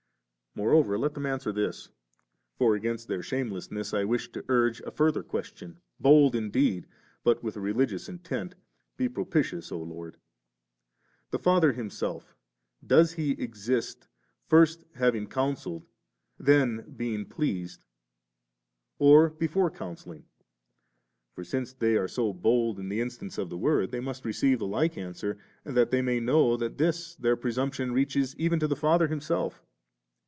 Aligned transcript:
Moreover 0.53 0.97
let 0.99 1.13
them 1.13 1.25
answer 1.25 1.51
us 1.51 1.55
this:— 1.55 1.89
(for 2.57 2.75
against 2.75 3.07
their 3.07 3.23
shamelessness 3.23 3.93
I 3.93 4.03
wish 4.03 4.29
to 4.33 4.43
urge 4.49 4.81
a 4.81 4.91
further 4.91 5.23
question, 5.23 5.77
bold 5.97 6.35
indeed, 6.35 6.87
but 7.23 7.41
with 7.41 7.55
a 7.55 7.61
reli 7.61 7.87
gious 7.87 8.09
intent; 8.09 8.55
be 8.97 9.07
propitious, 9.07 9.71
O 9.71 9.79
Lord'l)— 9.79 10.17
the 11.31 11.39
Father 11.39 11.71
Himself, 11.71 12.35
does 12.85 13.13
He 13.13 13.31
exist, 13.41 14.09
first 14.49 14.83
naving 14.99 15.27
counselled, 15.29 15.85
then 16.37 16.95
being 16.97 17.23
pleased, 17.23 17.85
or 18.99 19.29
before 19.29 19.71
counselling? 19.71 20.25
For 21.33 21.45
since 21.45 21.71
they 21.71 21.95
are 21.95 22.09
so 22.09 22.33
bold 22.33 22.77
in 22.77 22.89
the 22.89 22.99
instance 22.99 23.37
of 23.37 23.49
the 23.49 23.57
Word, 23.57 23.91
they 23.91 24.01
must 24.01 24.25
receive 24.25 24.59
the 24.59 24.67
like 24.67 24.97
answer, 24.97 25.37
that 25.63 25.91
they 25.91 26.01
may 26.01 26.19
know 26.19 26.57
that 26.57 26.77
this 26.77 27.15
their 27.15 27.37
presumption 27.37 27.93
reaches 27.93 28.35
even 28.35 28.59
to 28.59 28.67
the 28.67 28.75
Father 28.75 29.07
Himself. 29.07 29.63